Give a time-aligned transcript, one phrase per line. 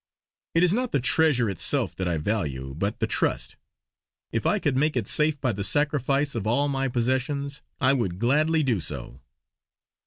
[0.55, 3.55] "It is not the treasure itself that I value, but the trust.
[4.31, 8.17] If I could make it safe by the sacrifice of all my possessions I would
[8.17, 9.21] gladly do so.